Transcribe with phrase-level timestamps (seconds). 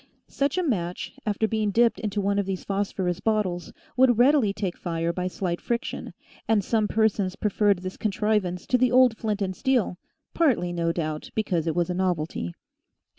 [0.27, 4.75] Such a match, after being dipped into one of these phosphorus bottles, would readily take
[4.75, 6.15] fire by slight friction,
[6.47, 9.99] and some persons preferred this contrivance to the old flint and steel,
[10.33, 12.55] partly, no doubt, because it was a novelty.